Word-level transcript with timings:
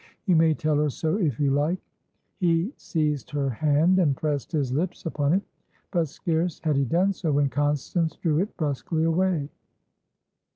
"You 0.25 0.35
may 0.35 0.55
tell 0.55 0.77
her 0.77 0.89
so, 0.89 1.17
if 1.17 1.39
you 1.39 1.51
like." 1.51 1.77
He 2.39 2.73
seized 2.75 3.29
her 3.29 3.51
hand, 3.51 3.99
and 3.99 4.17
pressed 4.17 4.51
his 4.51 4.71
lips 4.73 5.05
upon 5.05 5.31
it. 5.33 5.43
But, 5.91 6.07
scarce 6.07 6.59
had 6.63 6.75
he 6.75 6.85
done 6.85 7.13
so, 7.13 7.31
when 7.33 7.49
Constance 7.49 8.15
drew 8.15 8.39
it 8.39 8.57
brusquely 8.57 9.03
away. 9.03 9.47